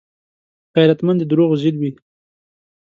[0.75, 1.91] غیرتمند د دروغو ضد وي